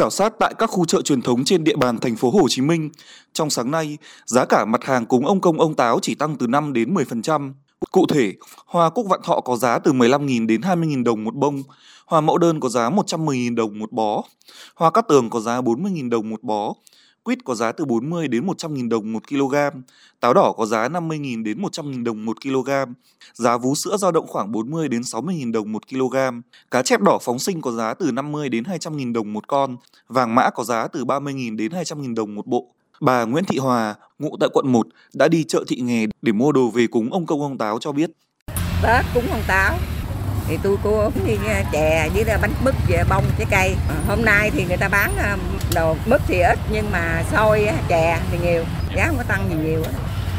[0.00, 2.62] Khảo sát tại các khu chợ truyền thống trên địa bàn thành phố Hồ Chí
[2.62, 2.90] Minh,
[3.32, 6.46] trong sáng nay, giá cả mặt hàng cúng ông công ông táo chỉ tăng từ
[6.46, 7.52] 5 đến 10%.
[7.90, 8.34] Cụ thể,
[8.66, 11.62] hoa cúc vạn thọ có giá từ 15.000 đến 20.000 đồng một bông,
[12.06, 14.22] hoa mẫu đơn có giá 110.000 đồng một bó,
[14.74, 16.74] hoa cát tường có giá 40.000 đồng một bó,
[17.22, 19.54] quýt có giá từ 40 đến 100.000 đồng 1 kg,
[20.20, 22.70] táo đỏ có giá 50.000 đến 100.000 đồng 1 kg,
[23.34, 26.16] giá vú sữa dao động khoảng 40 đến 60.000 đồng 1 kg,
[26.70, 29.76] cá chép đỏ phóng sinh có giá từ 50 đến 200.000 đồng một con,
[30.08, 32.74] vàng mã có giá từ 30.000 đến 200.000 đồng một bộ.
[33.00, 36.52] Bà Nguyễn Thị Hòa, ngụ tại quận 1, đã đi chợ thị nghề để mua
[36.52, 38.10] đồ về cúng ông công ông táo cho biết.
[38.82, 39.78] Tết cúng ông táo
[40.50, 41.36] thì tôi cô đi
[41.72, 43.76] chè với bánh mứt về bông trái cây.
[44.08, 45.36] Hôm nay thì người ta bán ờ,
[45.74, 48.64] đồ mứt thì ít nhưng mà xôi chè thì nhiều.
[48.96, 49.82] Giá không có tăng gì nhiều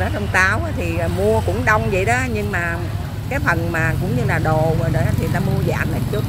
[0.02, 2.77] tết ông táo thì mua cũng đông vậy đó nhưng mà
[3.29, 6.23] cái phần mà cũng như là đồ rồi đó thì ta mua giảm lại chút.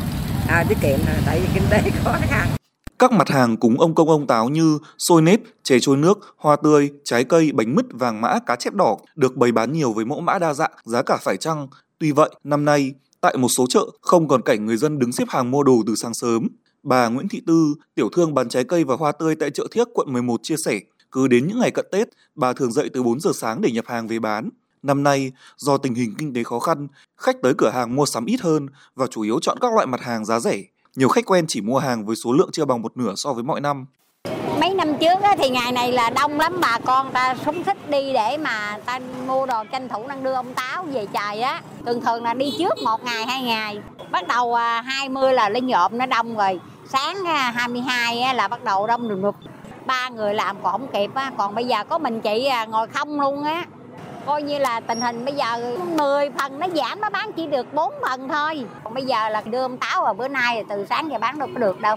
[0.49, 2.49] À, tiết kiệm tại vì kinh tế khó khăn.
[2.99, 6.57] Các mặt hàng cúng ông công ông táo như xôi nếp, chè trôi nước, hoa
[6.57, 10.05] tươi, trái cây, bánh mứt, vàng mã, cá chép đỏ được bày bán nhiều với
[10.05, 11.69] mẫu mã đa dạng, giá cả phải chăng.
[11.99, 12.93] Tuy vậy, năm nay,
[13.23, 15.95] tại một số chợ không còn cảnh người dân đứng xếp hàng mua đồ từ
[15.95, 16.49] sáng sớm.
[16.83, 19.89] Bà Nguyễn Thị Tư, tiểu thương bán trái cây và hoa tươi tại chợ Thiếc,
[19.95, 20.81] quận 11 chia sẻ,
[21.13, 23.85] cứ đến những ngày cận Tết, bà thường dậy từ 4 giờ sáng để nhập
[23.89, 24.49] hàng về bán.
[24.83, 28.25] Năm nay, do tình hình kinh tế khó khăn, khách tới cửa hàng mua sắm
[28.25, 30.63] ít hơn và chủ yếu chọn các loại mặt hàng giá rẻ.
[30.97, 33.45] Nhiều khách quen chỉ mua hàng với số lượng chưa bằng một nửa so với
[33.45, 33.87] mọi năm.
[34.63, 38.13] Mấy năm trước thì ngày này là đông lắm bà con ta súng thích đi
[38.13, 41.61] để mà ta mua đồ tranh thủ đang đưa ông táo về trời á.
[41.87, 43.79] Thường thường là đi trước một ngày hai ngày.
[44.11, 46.61] Bắt đầu à, 20 là lên nhộm nó đông rồi.
[46.89, 49.19] Sáng 22 à, là bắt đầu đông được.
[49.23, 49.37] đục.
[49.87, 51.33] Ba người làm còn không kịp á.
[51.37, 53.65] Còn bây giờ có mình chị à, ngồi không luôn á
[54.27, 57.75] coi như là tình hình bây giờ 10 phần nó giảm nó bán chỉ được
[57.75, 61.09] 4 phần thôi còn bây giờ là đưa ông táo vào bữa nay từ sáng
[61.11, 61.97] giờ bán đâu có được đâu